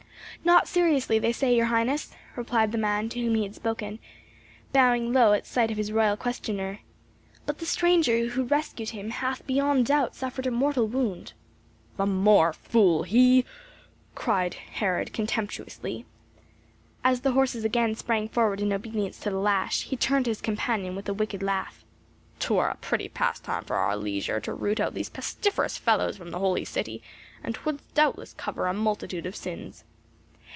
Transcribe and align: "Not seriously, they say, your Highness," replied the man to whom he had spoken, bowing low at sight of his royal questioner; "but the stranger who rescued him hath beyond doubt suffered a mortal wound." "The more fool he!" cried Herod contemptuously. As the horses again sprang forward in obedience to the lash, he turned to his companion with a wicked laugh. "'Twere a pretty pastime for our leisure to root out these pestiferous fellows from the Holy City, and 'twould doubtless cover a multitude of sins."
"Not 0.43 0.67
seriously, 0.67 1.19
they 1.19 1.33
say, 1.33 1.55
your 1.55 1.67
Highness," 1.67 2.13
replied 2.35 2.71
the 2.71 2.77
man 2.79 3.09
to 3.09 3.19
whom 3.21 3.35
he 3.35 3.43
had 3.43 3.53
spoken, 3.53 3.99
bowing 4.73 5.13
low 5.13 5.33
at 5.33 5.45
sight 5.45 5.69
of 5.69 5.77
his 5.77 5.91
royal 5.91 6.17
questioner; 6.17 6.79
"but 7.45 7.59
the 7.59 7.65
stranger 7.67 8.25
who 8.29 8.45
rescued 8.45 8.89
him 8.89 9.11
hath 9.11 9.45
beyond 9.45 9.85
doubt 9.85 10.15
suffered 10.15 10.47
a 10.47 10.51
mortal 10.51 10.87
wound." 10.87 11.33
"The 11.97 12.07
more 12.07 12.53
fool 12.53 13.03
he!" 13.03 13.45
cried 14.15 14.55
Herod 14.55 15.13
contemptuously. 15.13 16.07
As 17.03 17.21
the 17.21 17.33
horses 17.33 17.63
again 17.63 17.93
sprang 17.93 18.27
forward 18.27 18.61
in 18.61 18.73
obedience 18.73 19.19
to 19.19 19.29
the 19.29 19.37
lash, 19.37 19.83
he 19.83 19.95
turned 19.95 20.25
to 20.25 20.31
his 20.31 20.41
companion 20.41 20.95
with 20.95 21.07
a 21.07 21.13
wicked 21.13 21.43
laugh. 21.43 21.85
"'Twere 22.39 22.69
a 22.69 22.75
pretty 22.77 23.09
pastime 23.09 23.63
for 23.63 23.75
our 23.75 23.95
leisure 23.95 24.39
to 24.39 24.53
root 24.55 24.79
out 24.79 24.95
these 24.95 25.09
pestiferous 25.09 25.77
fellows 25.77 26.17
from 26.17 26.31
the 26.31 26.39
Holy 26.39 26.65
City, 26.65 27.03
and 27.43 27.53
'twould 27.53 27.79
doubtless 27.93 28.33
cover 28.33 28.65
a 28.65 28.73
multitude 28.73 29.27
of 29.27 29.35
sins." 29.35 29.83